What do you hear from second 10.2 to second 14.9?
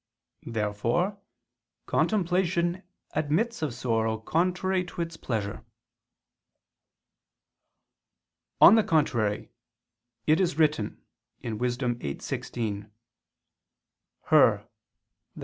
It is written (Wis. 8:16): "Her,"